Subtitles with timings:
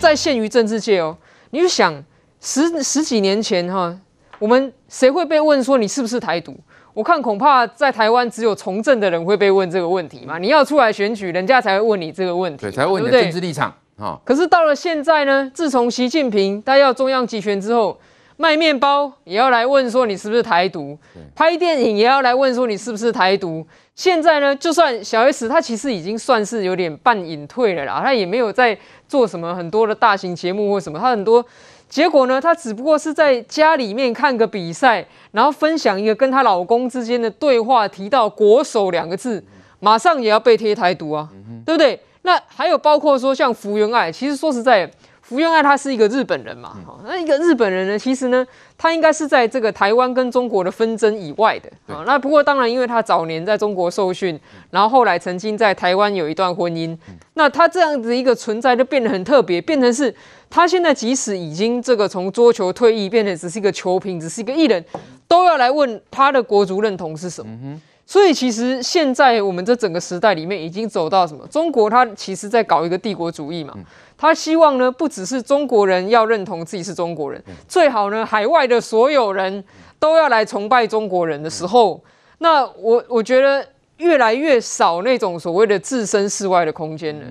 [0.00, 1.14] 在限于政治界哦，
[1.50, 2.02] 你就想
[2.40, 3.94] 十十几年前哈，
[4.38, 6.56] 我们谁会被问说你是不是台独？
[6.94, 10.38] 我看恐怕在台湾只有从政的人会被问这个问题嘛。
[10.38, 14.18] 你要出来选举，人家才会问你这个问题，对，才会问你的政治立场哈。
[14.24, 18.00] 可是到了现在呢，自从习近平他要中央集权之后，
[18.40, 20.96] 卖面包也要来问说你是不是台独，
[21.34, 23.66] 拍电影也要来问说你是不是台独。
[23.94, 28.74] 现在呢，就算小 S 她其实已经算是有点半隐退了啦，她也没有在
[29.06, 31.44] 做什么很多的大型节目或什么，她很多
[31.86, 39.44] 结果呢，她只不过是在家里面看个比赛，然后分享一个跟她老公之间的对话，提到“国手”两个字，
[39.80, 41.28] 马上也要被贴台独啊，
[41.66, 42.00] 对不对？
[42.22, 44.90] 那还有包括说像福原爱，其实说实在。
[45.30, 48.44] 福原爱他是一个日本人嘛，那一个日本人呢，其实呢，
[48.76, 52.02] 他应该是在这个台湾跟中国的纷争以外的啊。
[52.04, 54.36] 那不过当然，因为他早年在中国受训，
[54.72, 56.98] 然后后来曾经在台湾有一段婚姻，
[57.34, 60.12] 那他这样子一个存在就变得很特别，变成是
[60.50, 64.84] 他现在即使已经这个从桌球退役，变成只是一个球评，只是一个艺人，
[65.28, 67.56] 都要来问他的国族认同是什么。
[68.04, 71.46] 所以其实现在我们这整个时代里面已经走到什么？
[71.46, 73.72] 中国它其实在搞一个帝国主义嘛。
[74.20, 79.64] 他希望呢，不只是中国人要认同自己是中国人，最好呢，海外的所有人
[79.98, 81.98] 都要来崇拜中国人的时候，
[82.38, 87.24] 那我我觉得越来越少那种所谓的置身事外的空间了。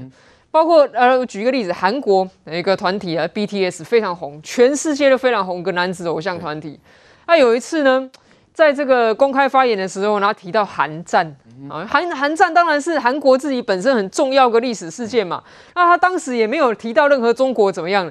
[0.50, 6.80] 包括呃，举一个例子，韩国有一个团体啊，BTS 非常红，全世界都非常红，一个男子偶像团体。
[7.28, 8.09] 那有一次呢，
[8.53, 11.36] 在这个公开发言的时候，然后提到韩战。
[11.69, 15.44] 啊，韩韩战当然是韩国自己本身很重要的历史事件嘛。
[15.75, 18.09] 那他当时也没有提到任何中国怎么样，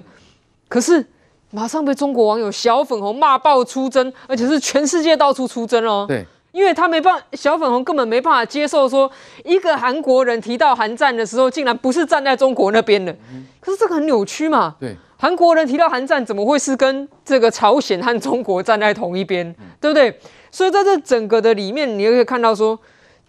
[0.68, 1.02] 可是
[1.50, 6.04] 马上被中国网友小粉红骂爆出征，而且是全世界到处出征哦。
[6.06, 9.10] 对，因为他没办法，小粉红根本没办法接受说
[9.46, 13.16] 一个韩国人提到韩战的时候，竟然不是站在中国那边的。
[13.60, 14.76] 可是这个很扭曲嘛。
[14.78, 19.54] 对，韩国人提到韩战，怎么会是跟这个朝鲜和中国站在同一边？
[19.80, 20.18] 对不对？
[20.50, 22.78] 所以在这整个的里面，你就可以看到说。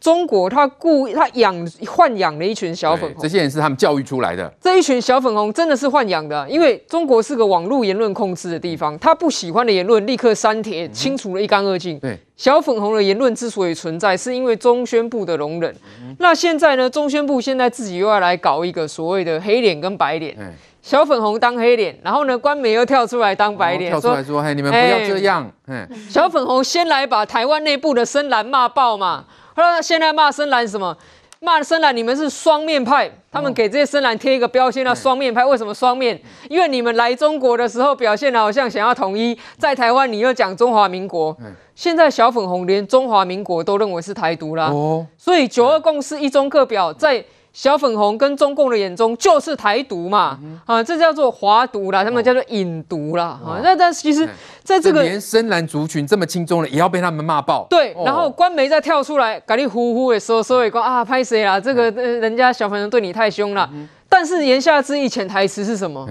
[0.02, 4.50] 中国他故意他养豢养了一群小粉红，这些人是他们教育出来的。
[4.62, 12.00] 这一群小粉红真的是豢养的，因为中国是个网络言论控制的地方，他不喜欢的言论立刻删帖，清除了一干二净。
[12.00, 15.76] 对，小粉红的言论之所以存在，是因为中宣部的容忍。
[16.20, 20.34] 那现在呢，中宣部现在自己又要来搞一个所谓的黑脸跟白脸，
[20.82, 25.52] 小粉红当黑脸，然后呢，官媒又跳出来当白脸，跳出来说：“嘿，你们不要这样。”
[26.10, 29.26] 小粉红先来把台湾内部的深蓝骂爆嘛。
[29.56, 30.96] 他现在骂深蓝什么？
[31.42, 33.12] 骂深蓝，你们是双面派。
[33.32, 35.46] 他们给这些深蓝贴一个标签，叫双面派。
[35.46, 36.20] 为什么双面？
[36.50, 41.36] 因为你们来中国的时候表现的好像想要统一，在台湾你又讲中华民国。
[41.76, 44.74] 现在小粉红连中华民国都认为是台独啦。
[45.18, 47.24] 所以九二共识一中各表在。
[47.60, 54.26] 小粉红跟中共的眼中就是台独嘛，嗯、啊，这叫做华独啦，他们叫做引独啦，啊，那但其实
[54.64, 57.68] 在这个连深蓝族群这么轻松的，也要被他们骂爆。
[57.70, 61.60] 对，然后官媒再跳出来，赶紧呼呼的说说一个啊，拍谁啦？
[61.60, 63.70] 这个人家小粉红对你太凶了。
[63.74, 66.08] 嗯、但是言下之意，潜台词是什么？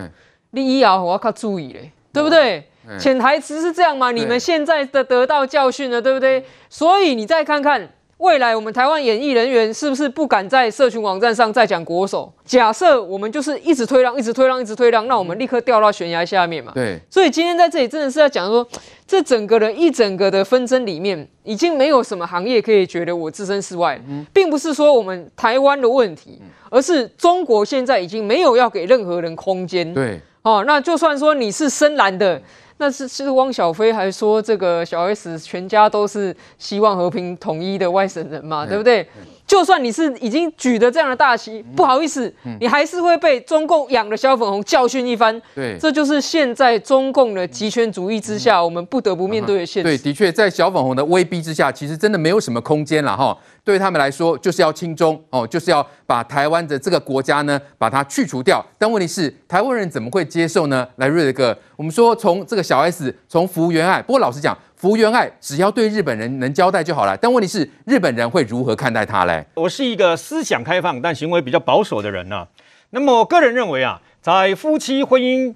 [0.50, 2.68] 你以后我要靠注意嘞，对不对？
[3.00, 4.10] 潜台词是这样嘛？
[4.10, 6.44] 你们现在的得到教训了，对不对？
[6.68, 7.88] 所以你再看看。
[8.18, 12.32] 未来我们台湾演艺人员是不是不敢在社群网站上再讲国手？
[12.44, 16.72] 假设我们就是一直推让，一直推让，一直推让，那我们立刻掉到悬崖下面嘛？
[16.74, 16.98] 对。
[17.08, 18.66] 所以今天在这里真的是要讲说，
[19.06, 24.00] 这整个的一整个的纷争里面，已经没有什么行业可以觉得我置身事外，
[24.32, 29.94] 并不是说我们台湾的问题，而是中国现在已经没有要给任何人空间。
[29.94, 30.20] 对。
[30.42, 32.42] 哦，那就算说你是深蓝的。
[32.78, 39.06] 那是是汪小菲还说这个小 S 全家都是希望和平统一的外省人嘛，对不对？
[39.48, 45.40] 就算你是已经举着这样的大旗，不好意思，你还是会被中共养的小粉红教训一番。
[45.54, 49.84] 对，这就是现在中共的极权主义之下，我们不得不面对的现实。
[49.84, 53.36] 对，的确，在小粉红的威逼之下，其实真的没有什么空间了哈。
[53.64, 58.64] 对他们来说，就是要亲中哦，就是要把台湾的这个国家呢，把它去除掉。
[58.76, 60.86] 但问题是，台湾人怎么会接受呢？
[60.96, 64.02] 来，瑞德哥，我们说从这个小 S，从福原爱。
[64.02, 67.16] 不过老实讲，福原爱只要对日本人能交代就好了。
[67.16, 69.44] 但问题是，日本人会如何看待他嘞？
[69.54, 72.48] 我是一个思想开放但行为比较保守的人呢、啊。
[72.90, 75.52] 那么我个人认为啊，在夫妻婚姻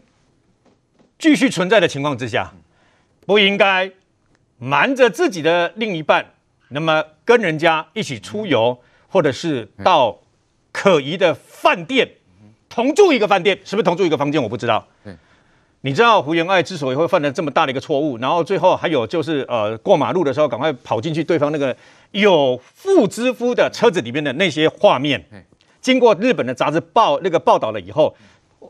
[1.20, 2.52] 继续存在的情况之下，
[3.24, 3.92] 不应该
[4.58, 6.26] 瞒着自己的另一半。
[6.70, 8.76] 那么跟人家一起出游，
[9.06, 10.18] 或者是到
[10.72, 12.10] 可疑的饭店
[12.68, 14.42] 同住一个饭店，是不是同住一个房间？
[14.42, 14.84] 我不知道。
[15.84, 21.76] 你知道福原爱之所以会犯了这么大的一个错误，然后最后还有就是呃过马路的时候赶快跑进去对方那个
[22.12, 25.24] 有妇之夫的车子里面的那些画面，
[25.80, 28.14] 经过日本的杂志报那个报道了以后，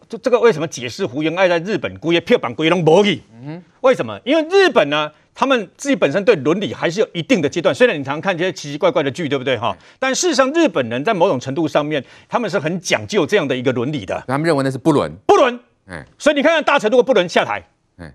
[0.09, 3.20] 这这个为什么解释胡元爱在日本故意票板归拢无去？
[3.44, 4.19] 嗯，为什么？
[4.25, 7.75] 因为日本呢，他们自己本身对伦理还是有一定的阶段。
[7.75, 9.76] 虽然你常常看这些奇奇怪怪的剧，对不对哈？
[9.99, 14.25] 但事实上，日本人在某种程度上面，他们是很讲究这样的一个伦理的。
[14.26, 15.61] 他们认为那是不伦，不伦。
[15.87, 17.62] 哎，所以你看看大臣如果不伦下台，
[17.99, 18.12] 哎，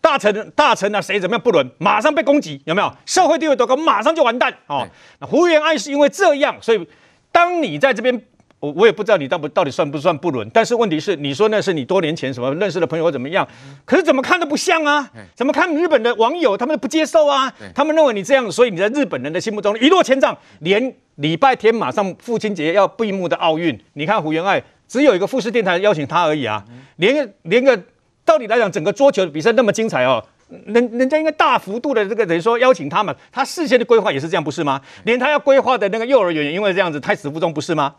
[0.00, 2.92] 大臣大臣啊，谁怎么样不伦，马上被攻击，有没有？
[3.06, 4.86] 社会地位多高，马上就完蛋哦。
[5.20, 6.88] 那胡元爱是因为这样，所以
[7.32, 8.22] 当你在这边。
[8.60, 13.46] 我我也不知道你到不到底算不算不伦，但是问题是你说那是你多年前什么认识的朋友怎么样？
[13.84, 15.08] 可是怎么看都不像啊！
[15.36, 17.54] 怎么看日本的网友他们都不接受啊？
[17.72, 20.36] 他们认为你这样，所以你在日本人的心目中一落千丈。
[20.58, 26.64] 连礼拜天马上父亲节要闭幕的奥运，你看胡元爱只有一个富士电台邀请他而已啊！
[26.96, 27.78] 连个连个
[28.24, 30.24] 道理来讲，整个桌球比赛那么精彩哦，
[30.66, 34.80] 人人家应该大幅度的这个等于说邀请他们，他事先的规划也是这样不是吗？
[35.04, 37.94] 连他要规划的那个幼儿园也因为这样子胎死腹中不是吗？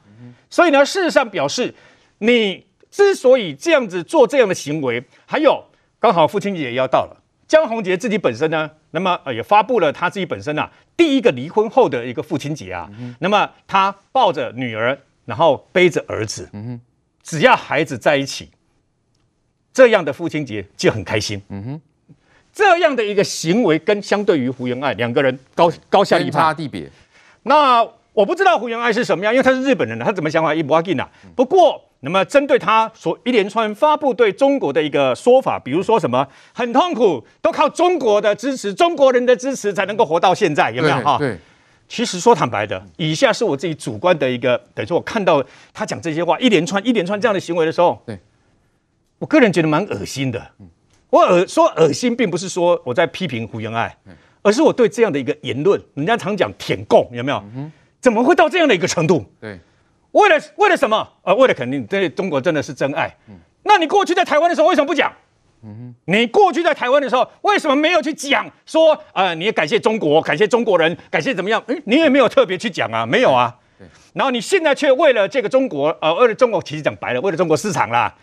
[0.49, 1.73] 所以呢，事实上表示，
[2.17, 5.63] 你之所以这样子做这样的行为，还有
[5.99, 12.89] 刚好父亲节也要到了，江宏杰自己本身呢，那么也发布了他自己本身啊第一个离婚后的一个父亲节啊，
[13.19, 14.97] 那么他抱着女儿，
[15.29, 16.81] 然后背着儿子，嗯、哼
[17.21, 18.49] 只要孩子在一起，
[19.71, 21.39] 这样的父亲节就很开心。
[21.49, 22.15] 嗯哼，
[22.51, 26.89] 这样的一个行为跟相对于胡元爱两个人高高下立差地别，
[27.43, 27.87] 那。
[28.11, 31.07] 我不知道胡元爱是什么样，因为他是日本人，他怎么想法一不要紧呐。
[31.37, 41.17] 不过，那么针对他所一连串发布对中国的一个说法，比如说什么很痛苦，都靠中国的支持，中国人的支持才能够活到现在，有没有哈？
[41.17, 41.37] 对。
[41.89, 45.43] 其实说坦白的，以下是我自己主观的一个，等于说我看到
[45.73, 48.17] 他讲这些话，一连串一连串这样的行为的时候，对，
[49.17, 50.51] 我个人觉得蛮恶心的。
[51.09, 53.97] 我恶说恶心，并不是说我在批评胡元爱，
[54.43, 57.43] 而是我对这样的一个言论，人家常讲舔共，有没有？
[57.99, 59.25] 怎么会到这样的一个程度？
[59.41, 59.59] 对，
[60.11, 61.05] 为了为了什么？
[61.23, 63.11] 呃，为了肯定对中国真的是真爱。
[63.27, 65.11] 嗯，那你过去在台湾的时候为什么不讲？
[65.63, 68.97] 嗯哼，你过去在台湾的时候为什么没有去讲说？
[69.13, 71.61] 呃，你也感谢中国，感谢中国人，感谢怎么样？
[71.67, 73.55] 嗯，你也没有特别去讲啊，没有啊。
[73.77, 78.13] 对，然后你现在却为了这个中国，呃，为了中国，其实讲白了，为了中国市场啦。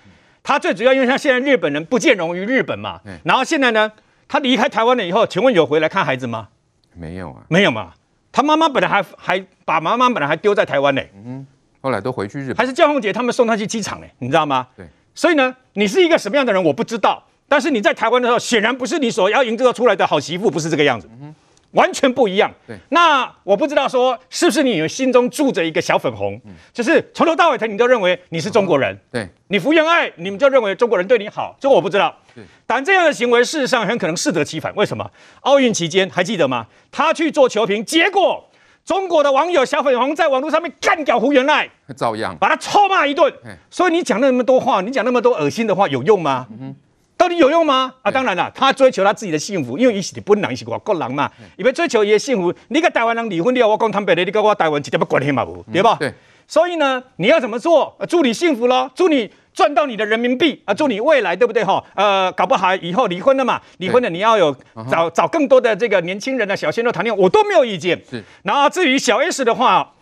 [0.42, 3.00] 他最主要，因为他现在日本人不见容于日本嘛。
[3.24, 3.90] 然后现在呢，
[4.28, 6.48] 他离开台湾了以后，请问有回来看孩子吗？
[6.94, 7.92] 没有啊，没有嘛。
[8.30, 11.46] 他妈妈本来还还把妈妈本来还丢在台湾呢，嗯，
[11.80, 14.68] 后来都回去日本，还是江宏杰他们送他去机场呢，你知道吗？
[14.76, 14.86] 对，
[15.16, 21.08] 所以呢，你是一个什么样的人我不知道，但是你在台湾的时候，显然不是你所要营造出来的好媳妇，不是这个样子。
[21.20, 21.34] 嗯
[21.72, 22.50] 完全不一样。
[22.66, 28.94] 对，那我不知道说是不是你心中住着一个小粉红，嗯、就是从头到尾，你都认为你是中国人。
[28.94, 32.16] 哦、对，你福原爱，你们就认为中国人对你好，这个我不知道。
[32.34, 34.74] 对，但这样的行为事实上很可能适得其反。
[34.74, 35.10] 为什么？
[35.40, 36.66] 奥运期间还记得吗？
[36.90, 38.45] 他去做球评，结果
[38.86, 43.30] 中国的网友小粉红在网络上面干掉福原爱，照样把他臭骂一顿。
[43.68, 46.46] 所以你讲那么多话，你讲那么多恶心的话，有用吗？
[46.58, 46.74] 嗯
[47.18, 47.92] 到底有用吗？
[48.02, 52.54] 啊，当然了，他追求他自己的幸福，因为一起本人是外国人嘛，伊要追求伊的幸福。
[52.68, 55.96] 你跟台湾人离婚了，我讲坦白的，你跟我台湾一点关系嘛无，对吧？
[55.98, 56.12] 对。
[56.46, 57.96] 所以呢，你要怎么做？
[58.06, 61.82] 祝你幸福咯，祝你赚到你的人民币啊，祝你未来对不对哈？
[61.96, 64.54] 呃，搞不好以后离婚了嘛，离婚了你要有
[64.88, 68.00] 找找更多的这个年轻人的小鲜肉谈恋爱，我都没有意见。
[68.08, 68.22] 是。
[68.44, 69.94] 然后至于小 S 的话。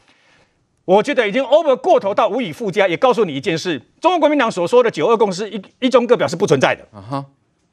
[0.87, 6.87] 我觉得已经 over 过头到无以复加，也告诉你一件事：中国国民党所说的九二共识一一中各表是不存在的。
[6.93, 7.25] Uh huh.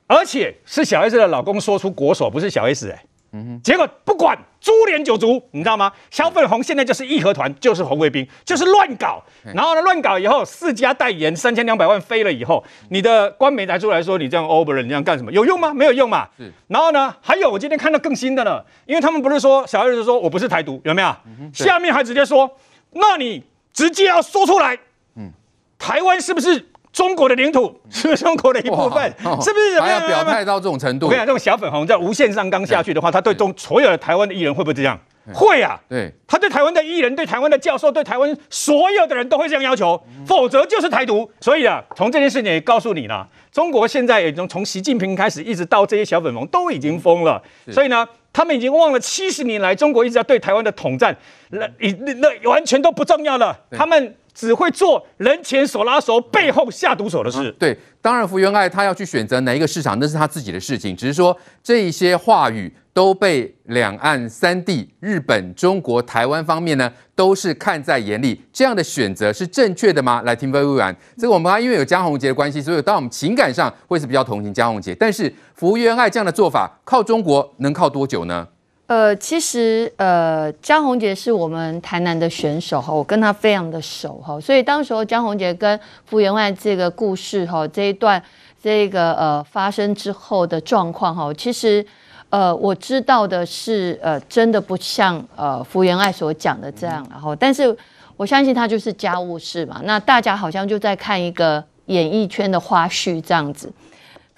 [0.07, 3.04] 而且是小 S 的老公说出国手，不是小 S 哎。
[3.33, 3.61] 嗯哼。
[3.64, 5.92] 结果不管株连九族，你知道吗？
[6.09, 9.23] 小粉红现在就是义和团，就是红卫兵，就是乱搞。
[9.44, 15.31] 然后呢，乱搞以后，四家代言三千两百万飞了以后，你的官媒台出来说你这样 over 了，你这样干什么？
[15.31, 15.73] 有用吗？
[15.73, 16.28] 没有用嘛。
[16.38, 16.52] 是。
[16.68, 21.16] 然后呢，还有我今天看到更新的呢，因为他们不是说小 S 说我不是台独，有没有？
[21.26, 21.52] 嗯。
[21.54, 22.57] 下面还直接说。
[22.94, 24.78] 那你直接要说出来，
[25.16, 25.31] 嗯，
[25.80, 26.66] 台湾是不是
[27.02, 27.76] 中国的领土？
[27.90, 29.12] 是不是中国的一部分？
[29.24, 29.81] 哦、是不是？
[29.81, 31.08] 还要表态到这种程度？
[31.08, 35.00] 我跟你讲，这种小粉红在无限上纲下去的话，他对中所有的台湾的艺人会不会这样？
[35.26, 41.28] 对会啊，对，他对台湾的艺人、对台湾的教授、对台湾所有的人都会这样要求，嗯、否则就是台独。
[41.40, 47.42] 所以啊，从这件事情也告诉你了，中国现在已经从习近平开始，一直到这些小粉红都已经疯了。
[47.72, 48.08] 所以呢。
[48.34, 51.14] 他们已经忘了七十年来中国一直在对台湾的统战，
[51.50, 53.54] 那那那完全都不重要了。
[53.72, 57.54] 他们只会做人前手拉手，背后下毒手的事。
[57.59, 60.95] 对，当然福原爱他要去选择哪一个市场，那是他自己的事情。
[60.95, 62.73] 只是说这一些话语。
[62.94, 68.38] 都被两岸三地、日本、中国、台湾方面呢，都是看在眼里。
[68.52, 70.21] 这样的选择是正确的吗？
[70.26, 74.94] 来听魏委员，这个我们因为有江宏杰的关系，所以当我们情感上会是比较同情江宏杰。
[74.94, 78.45] 但是福原爱这样的做法，靠中国能靠多久呢？
[78.92, 88.21] 呃，其实呃，江宏杰是我们台南的选手哈，我跟他非常的熟哈，所以当时候江宏杰跟福原爱这个故事哈，这一段
[88.62, 91.86] 这个呃发生之后的状况哈，其实
[92.30, 97.74] 呃我知道的是呃真的不像呃福原爱所讲的这样，然后但是
[98.18, 103.71] 我相信他就是家务事嘛，那大家好像就在看一个演艺圈的花絮这样子。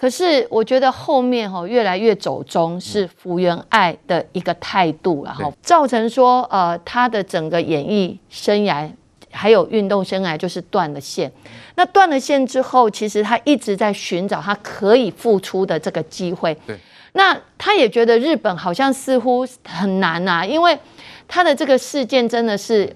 [0.03, 8.85] 可是我觉得后面哈越来越走中是福原爱的一个态度，然后造成说呃他的整个演艺生涯
[9.31, 11.31] 还有运动生涯就是断了线。
[11.75, 16.53] 那断了线之后，其实他一直在寻找他可以复出的这个机会。
[16.67, 16.77] 对。
[17.13, 20.77] 那他也觉得日本好像似乎很难呐，因为
[21.29, 22.93] 他的这个事件真的是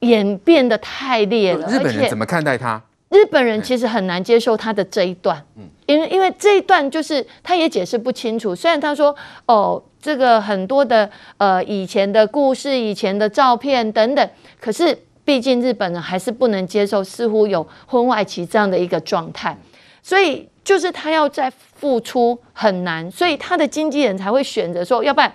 [0.00, 1.68] 演变得太烈了。
[1.68, 2.82] 日本人怎么看待他？
[3.08, 8.52] 日本人其实很难接受他的这一段，嗯因为因为这一段就是他也解释不清楚。
[8.54, 9.14] 虽然他说
[9.46, 11.08] 哦，这个很多的
[11.38, 19.56] 呃以前的故事、以前的照片等等，可是毕竟日本人还是不能接受，似乎有婚外情这样的一个状态，
[20.02, 25.32] 所以就是他要再付出很难，所以他的经纪人才会选择说，要不然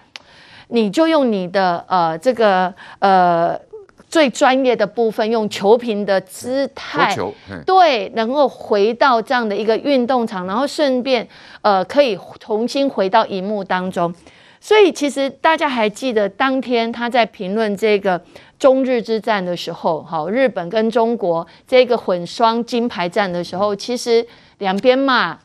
[0.68, 3.58] 你就用你的呃这个呃。
[4.12, 7.16] 最专业的部分，用球评的姿态，
[7.66, 11.26] 对，能够回到这样的一个运动场，然后顺便
[11.62, 14.14] 呃，可以重新回到荧幕当中。
[14.60, 18.22] 所以其实大家还记得当天他在评论这个
[18.60, 24.24] 中日之战的时候，好，日本跟中国这个混双金牌战的时候，其实
[24.60, 25.36] 两边骂，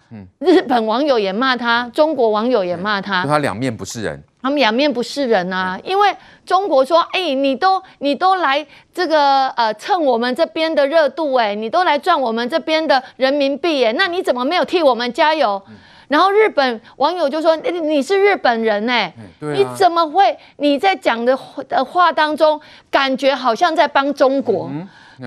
[0.40, 4.22] 日本网友也骂他，中国网友也骂他，他两面不是人。
[4.46, 6.08] 他们两面不是人啊，因为
[6.44, 15.60] 中国说，哎、欸，你都你都来这个呃蹭我们这边的热度，哎，你都来赚我们这边的人民币，哎，那你怎么没有替我们加油？
[16.06, 21.36] 然后日本网友就说，你是日本人，哎，你怎么会你在讲的
[21.68, 24.70] 的话当中，感觉好像在帮中国？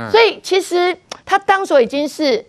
[0.10, 0.96] 所以其实
[1.26, 2.46] 他当时已经是。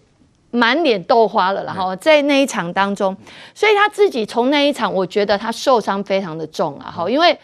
[0.51, 3.17] 满脸豆花了，然后在那一场当中，
[3.55, 7.39] 所以他自己从那一场，我觉得他受伤非常的重啊，哈，因为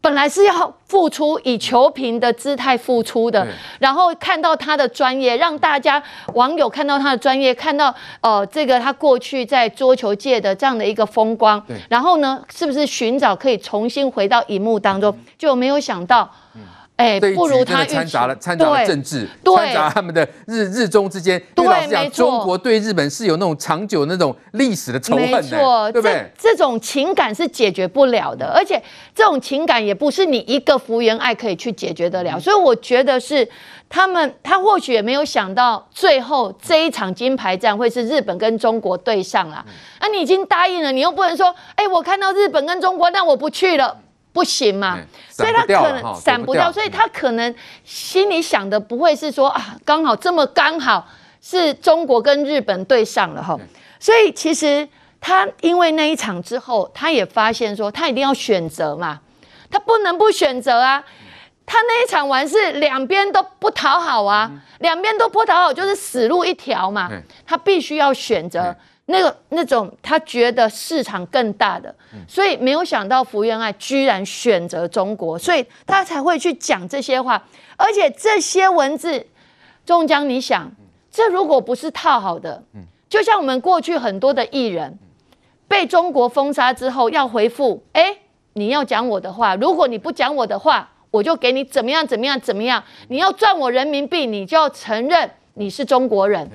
[0.00, 3.46] 本来是要付出以球评的姿态付出的，
[3.78, 6.02] 然后看到他的专业，让大家
[6.34, 16.30] 网友看到他的专业，看到呃这个他过去在桌球界的这样的一个风光，然后呢，是不是寻找可以重新回到荧幕当中，就没有想到。
[16.96, 21.42] 哎，不如他掺杂了掺杂了政治，掺杂他们的日日中之间。
[21.52, 26.30] 对，老实讲，中国对日本是有那种长久那种历史的仇恨的，对不对？
[26.38, 28.80] 这，这种情感是解决不了的，而且
[29.12, 32.38] 这种情感也不是你一个福原爱可以去解决得了。
[32.38, 33.48] 所以我觉得是
[33.88, 39.64] 他们，他或许也没有想到最后这一场金牌战会是日本跟中国对上啦。
[40.00, 43.96] 那你已经答应了，你又不能说，哎，我看到日本跟中国，那我不去了。
[44.34, 44.98] 不行嘛，
[45.30, 51.06] 所以他可能闪不掉，所以他可能心里想的不会是说啊，刚好这么刚好
[51.40, 53.56] 是中国跟日本对上了哈，
[54.00, 54.86] 所以其实
[55.20, 59.20] 他因为那一场之后，他也发现说他一定要选择嘛，
[59.70, 61.04] 他不能不选择啊，
[61.64, 64.50] 他那一场完是两边都不讨好啊，
[64.80, 67.08] 两边都不讨好就是死路一条嘛，
[67.46, 68.74] 他必须要选择。
[69.06, 71.94] 那个那种他觉得市场更大的，
[72.26, 77.46] 所以没有想到福原爱居然选择中国，所以他才会去讲这些话，
[77.76, 79.26] 而且这些文字，
[79.84, 80.72] 中江，你想，
[81.10, 82.62] 这如果不是套好的，
[83.10, 84.98] 就像我们过去很多的艺人
[85.68, 88.16] 被中国封杀之后要回复，哎，
[88.54, 96.50] 你要讲我的话，如果你不讲我的话，我就给你怎么样怎么样怎么样，你要赚我人民币，你就要承认你是中国人，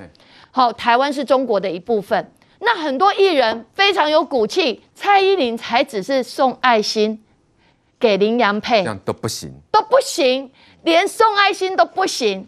[0.50, 2.32] 好，台湾是中国的一部分。
[2.60, 7.24] 那很多艺人非常有骨气，蔡依林才只是送爱心
[8.00, 10.52] 给林洋配，这样都不行，都不行，
[10.84, 12.46] 连送爱心都不行，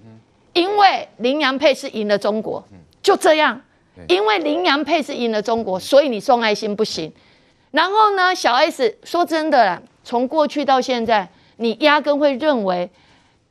[0.54, 2.64] 因为林洋配是赢了中国，
[3.02, 3.62] 就这样，
[4.08, 7.12] 因为林洋配是赢了中国，所以你送爱心不行。
[7.72, 12.90] 然后呢，小 S 说真的啦，从过去到现在，你压根会认为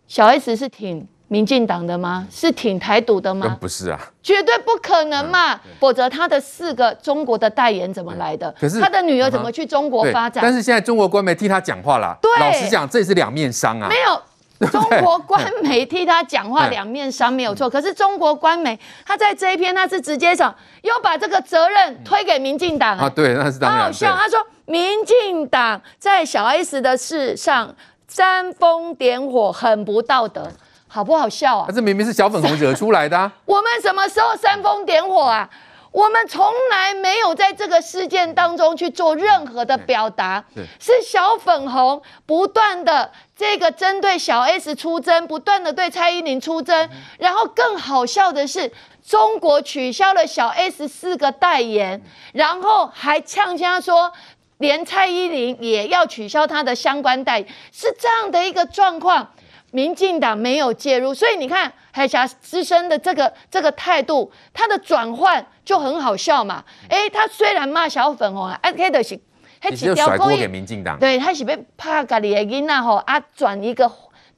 [0.06, 1.08] 小 S 是挺。
[1.32, 2.26] 民进党的吗？
[2.28, 3.56] 是挺台独的吗？
[3.60, 5.54] 不是啊，绝对不可能嘛！
[5.54, 8.52] 嗯、否则他的四个中国的代言怎么来的？
[8.60, 10.42] 可是他的女儿怎么去中国发展？
[10.42, 12.18] 但是现在中国官媒替他讲话了。
[12.20, 13.88] 对，老实讲，这也是两面伤啊。
[13.88, 17.70] 没有， 中国官媒替他讲话，两面伤没有错。
[17.70, 23.08] 可是中国官媒他在这一篇，他是直接讲，又把这个责任推给民进党啊。
[23.08, 23.82] 对，那是当然。
[23.82, 27.72] 好好笑，他说民进党在小 S 的事上
[28.08, 30.50] 煽风点火，很不道德。
[30.92, 31.68] 好不好笑啊？
[31.72, 33.32] 这明明是小粉红惹出来的啊！
[33.46, 35.48] 我们什么时候煽风点火啊？
[35.92, 40.44] 我们从来没有在这个事件当中去做任何的表达，
[40.80, 48.72] 是小粉红不断的这个针对小 S 出征，不断的对蔡依林出征，然后更好笑的是，
[49.04, 52.00] 中国取消了小 S 四个代言，
[52.32, 54.12] 然后还呛呛说，
[54.58, 59.32] 连蔡依林也要取消她的相关代言，是这样的一个状况。
[59.72, 66.64] 民进党没有介入，所以你看海峡之声的这个这个态度，他的转换就很好笑嘛。
[66.88, 69.18] 哎，他虽然骂小粉红啊，哎，他就是，
[69.60, 73.90] 他只甩锅给民进党，对，他是被怕家里的囡仔吼啊，转一个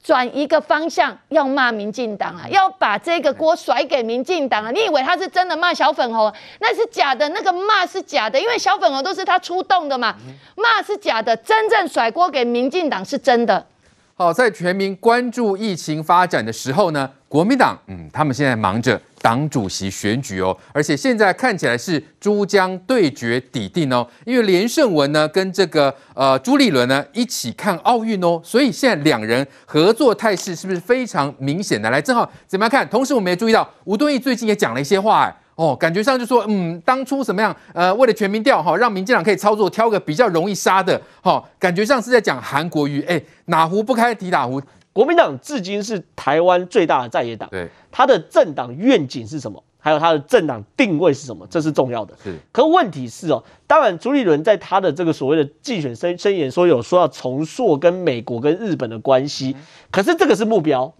[0.03, 4.69] 转一个方向，要骂民进党啊，要把这个锅甩给民进党啊。
[4.69, 6.31] 你以为他是真的骂小粉红？
[6.59, 10.15] 那是假的，那个骂是假的，因为小粉红都是他出动的嘛，
[10.55, 13.65] 骂是假的，真正甩锅给民进党是真的。
[14.15, 31.89] 好，在全民关注疫情发展的时候呢，国民党，嗯，他们现在忙着党主席选举哦，而且现在看起来是朱江对决底定哦，因为连胜文呢跟这个呃朱立伦呢一起看奥运哦，所以现在两人合作态势是不是非常明显的？
[31.89, 32.87] 来，正好怎么样看？
[32.87, 35.35] 同时我们也注意到吴敦义最近也讲了一些话，哎。
[35.63, 37.55] 哦，感觉上就说，嗯，当初什么样？
[37.73, 43.01] 呃，为了全民调哈，让民进党可以操作，挑个比较容易杀的，哈、哦，感觉上是在讲韩国瑜。
[43.03, 44.61] 哎，哪壶不开提哪壶。
[44.91, 49.63] 国民党至今是台湾最大的在野党，对，他的政党愿景是什么？
[49.79, 51.47] 还有他的政党定位是什么？
[51.49, 52.13] 这是重要的。
[52.21, 52.35] 是。
[52.51, 60.93] 可问题是哦，当然朱立伦在他的这个所谓的竞选声声言说有说要重塑跟美国跟日本的关系，嗯、可是这个是目标。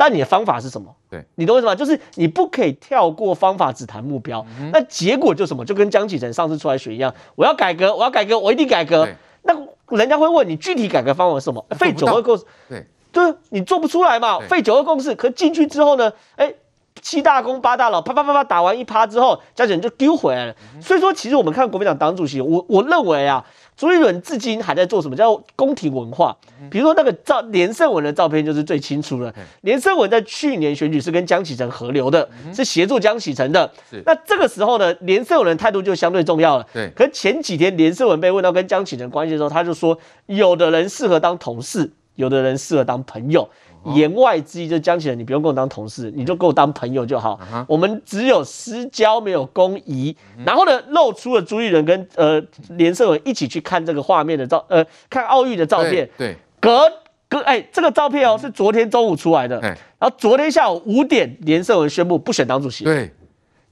[0.00, 0.96] 但你的方法是什么？
[1.10, 1.74] 对，你懂我意思吗？
[1.74, 4.42] 就是你不可以跳过方法，只谈目标。
[4.58, 5.62] 嗯、那结果就什么？
[5.62, 9.06] 就跟江启臣上次出来选一样，我要改革，我要改革，我一定改革。
[9.42, 9.54] 那
[9.94, 11.62] 人家会问你具体改革方法是什么？
[11.72, 12.46] 废九二共识。
[12.66, 14.40] 对，对，你做不出来嘛？
[14.48, 15.14] 废九二共识。
[15.14, 16.10] 可进去之后呢？
[16.36, 16.54] 哎，
[17.02, 20.54] 七大公八大佬啪啪啪啪打完一趴之后，江启臣就丢回来了。
[20.74, 23.44] 嗯、所以说，其实我们看国民党党主席，我我认为啊。
[23.80, 25.16] 朱一伦至今还在做什么？
[25.16, 26.36] 叫宫廷文化。
[26.70, 29.34] 比如说那个照连胜文的照片就是最清楚了。
[29.62, 33.72] 连胜文在去年选举是跟江启臣合流的，是协助江启臣的。
[34.04, 36.66] 那这个时候呢，连胜文的态度就相对重要了。
[36.74, 36.90] 对。
[36.94, 43.48] 可是前几天连胜文被问到跟江启臣关系的时候，他就说，有的人适合当同事，有的人适合当朋友。
[43.94, 47.40] 言外之意就江启臣，你不用跟我当同事，你就跟我当朋友就好。
[47.52, 47.64] Uh.
[47.66, 50.14] 我们只有私交，没有公谊。
[50.38, 50.46] Uh.
[50.46, 56.08] 然后呢，露出了朱立伦跟呃连胜文一起去看这个画面的照，呃，看奥运的照片。
[56.18, 56.80] 对，对隔
[57.28, 59.58] 隔哎，这个照片哦是昨天中午出来的。
[59.60, 62.84] 对然后昨天下午五点，连胜文宣布不选党主席。
[62.84, 63.10] 对，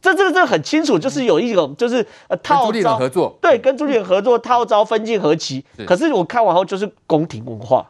[0.00, 3.38] 这这个这个很清楚，就是有一种就是呃套招合作。
[3.42, 5.64] 对，跟朱立伦合作套招分进合棋。
[5.76, 7.86] 是可是我看完后就是宫廷文化。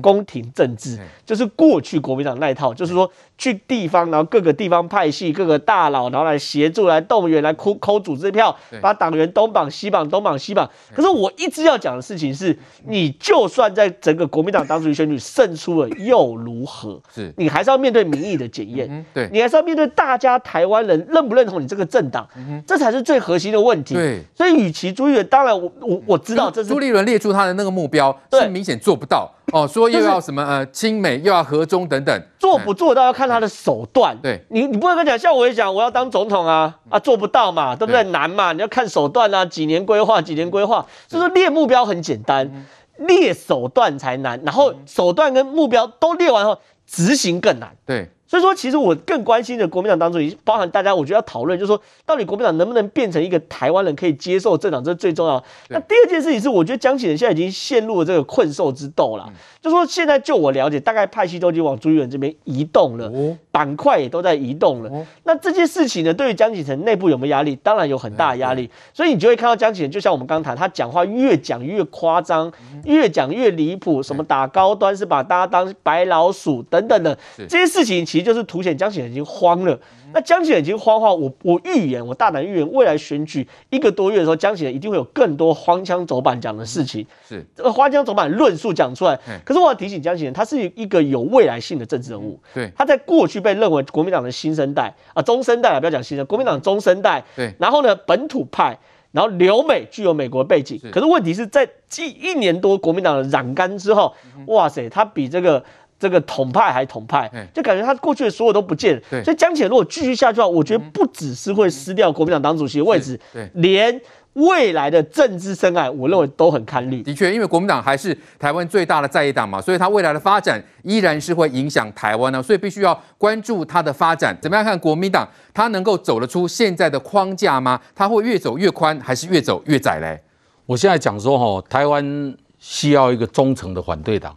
[0.00, 10.68] 宫廷政治就是过去国民党那一套，就是说去地方，然后各个地方派系、各个大佬，然后来协助、来动员、来抠抠组织票，把党员东绑西绑、东绑西绑。
[10.94, 12.56] 可是我一直要讲的事情是，
[12.86, 17.00] 你就算在整个国民党当主席选举胜出了又如何？
[17.14, 19.04] 是，你还是要面对民意的检验。
[19.12, 22.28] 对，你还是要面对大家台湾人认不认同你这个政党，
[22.66, 23.94] 这才是最核心的问题。
[23.94, 29.32] 对，所以与其朱立伦，当然我我我知道这是朱立伦列出他的那个目标，是明显做不到。
[29.52, 34.16] 哦，说又要什么呃亲美，又要和中等等，做不做到要看他的手段。
[34.22, 38.02] 对，你你不能讲，像我也讲我要当总统啊啊，做不到嘛，对不对？
[38.04, 47.76] 难嘛，你要看手段啊，几年规划，几年规划，就是列目标很简单，列手段才难，然后手段跟目标都列完后，执行更难。
[47.86, 48.10] 对。
[48.32, 55.44] 所以说，其实我更关心的国民党当中，也包含大家，我觉得要讨论，就是说，到底国民党能不能变成一个台湾人可以接受政党，这是最重要。
[55.68, 59.30] 那第二件事情是，我觉得江启人现在已经陷入了这个困兽之斗了。
[59.62, 63.08] 就说现在就我了解，大概派系都已经往朱立伦这边移动了，
[63.52, 64.90] 板块、哦、也都在移动了。
[64.90, 67.54] 哦、那这件事情呢，对于江启臣内部有没有压力？
[67.62, 68.68] 当然有很大的压力。
[68.92, 72.52] 所以你就会看到江启臣，就像我们刚谈，他讲话越讲越夸张，
[72.84, 79.78] 越讲越离谱，什么打高端是把大家当白老鼠等等的是这些事情，其实就是凸显江启臣已经慌了。
[80.14, 87.06] 那江启人已经慌话，我我预言，我大胆预言，未来选举一个多月的时候，江启人一定会有更多荒腔走板讲的事情。
[87.28, 89.18] 是这个荒腔走板论述讲出来。
[89.44, 92.38] 可是我要提醒江启人，他是一个有未来性的政治人物。
[92.54, 97.24] 对，他在过去被认为国民党的新生代啊，中生代啊，不要讲新生，国民党中生代。
[97.34, 98.78] 对，然后呢，本土派，
[99.12, 100.80] 然后留美，具有美国背景。
[100.90, 104.14] 可是问题是在近一年多国民党的染干之后，
[104.46, 105.64] 哇塞，他比这个。
[106.02, 109.22] 这个统派还统派，就感觉他过去的所有都不见了。
[109.22, 114.00] 所以江启臣如果继续下去的话，我觉得不只是会失掉国民党党主席的位置，对，连。
[114.34, 117.02] 未来的政治生涯，我认为都很堪虑。
[117.02, 124.34] 的确，因为国民党还是台湾最大的在野党嘛，所以它未来的发展依然是会影响台湾呢，所以必须要关注它的发展。
[124.40, 127.78] 怎么样看国民党，它能够走得出现在的框架吗？
[127.94, 130.18] 它会越走越宽，还是越走越窄嘞？
[130.64, 134.34] 我现在讲说，哈，台湾需要一个忠诚的反对党，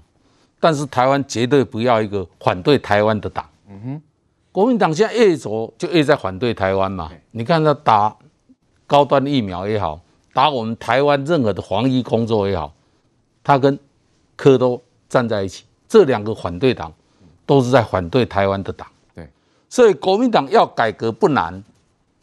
[0.65, 3.47] 但是台湾绝对不要一个反对台湾的党。
[3.69, 4.01] 嗯哼，
[4.51, 7.12] 国民党现在越走就越在反对台湾嘛。
[7.30, 8.15] 你看他打。
[8.88, 9.99] 高端疫苗也好，
[10.32, 12.71] 打我们台湾任何的防疫工作也好，
[13.43, 13.80] 他跟
[14.36, 16.93] 柯都站在一起，这两个反对党
[17.47, 18.88] 都是在反对台湾的党。
[19.15, 19.28] 对，
[19.67, 21.63] 所以国民党要改革不难，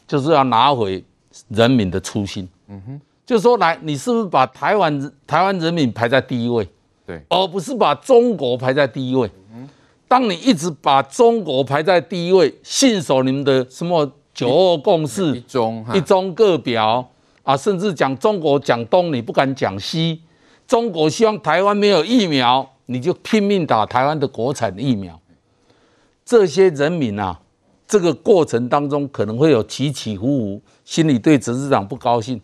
[0.07, 1.03] 就是要拿回
[1.49, 2.47] 人民的初心。
[2.67, 6.65] 嗯哼，就是说，来，你是不是把台湾台湾人民排在第一位？
[7.05, 9.29] 对，而不是把中国排在第一位。
[9.53, 9.67] 嗯，
[10.07, 14.11] 当你一直把中国排在第一位，信守你们的什么？
[14.35, 17.07] 九二共识，一中一中各表
[17.43, 20.23] 啊，甚至讲中国讲东，你不敢讲西。
[20.65, 25.21] 中国希望台湾没有疫苗，你就拼命打台湾的国产疫苗。
[26.25, 27.39] 这些人民啊，
[27.87, 32.41] 这个过程当中可能会有起起伏伏，心里对执事长不高兴，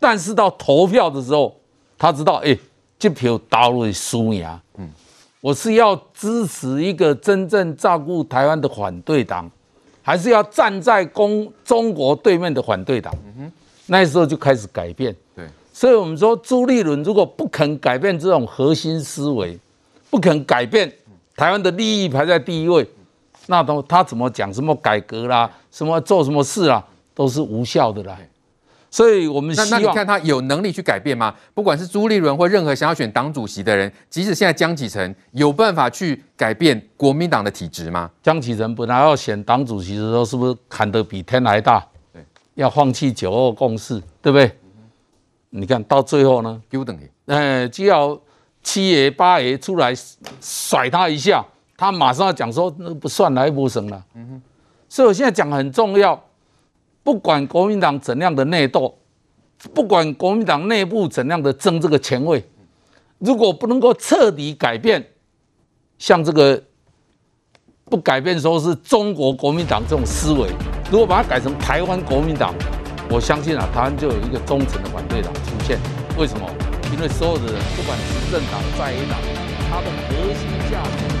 [0.00, 1.54] 但是到投票的时候，
[1.98, 2.58] 他知道，哎、欸，
[2.98, 4.46] 这票到了输赢。
[4.78, 4.88] 嗯，
[5.40, 9.50] 我是要支持一个真正照顾台湾的反对党。
[10.02, 13.52] 还是要站在公中国对面的反对党，嗯哼，
[13.86, 15.12] 那时候就开始改变。
[15.34, 19.58] 对，所以我们说朱立伦如果不肯改变这种核心思维，
[20.08, 20.88] 不肯改变
[21.34, 22.88] 台湾的利益排在第一位，
[23.46, 28.16] 那都他怎么讲什么改革啦，什么做什么事啦，都是无效的啦。
[28.96, 31.34] 所以我们希望那那你看他有能力去改变吗？
[31.52, 38.10] 不管是朱立伦或任何想要选党主席的人，即使现在江启臣有办法去改变国民党的体制吗？
[38.22, 41.86] 江启臣本来要选党主席的时候，是不是砍得比天还大？
[42.10, 44.46] 对，要放弃九二共识，对不对？
[44.72, 44.88] 嗯、
[45.50, 48.18] 你看到最后呢，丢等于，哎，只要
[48.62, 49.92] 七爷八爷出来
[50.40, 51.44] 甩他一下，
[51.76, 54.02] 他马上要讲说那不算来不成了。
[54.14, 54.42] 嗯哼，
[54.88, 56.18] 所以我现在讲很重要。
[57.06, 58.98] 不管国民党怎样的内斗，
[59.72, 62.44] 不管国民党内部怎样的争这个前卫，
[63.18, 65.06] 如果不能够彻底改变，
[65.98, 66.60] 像这个
[67.84, 70.50] 不改变说是中国国民党这种思维，
[70.90, 72.52] 如果把它改成台湾国民党，
[73.08, 75.78] 我相信啊，台湾就有一个忠诚的反对党出现。
[76.18, 76.44] 为什么？
[76.92, 79.16] 因为所有的人，不管执政党在野党，
[79.70, 81.15] 他的核心价值。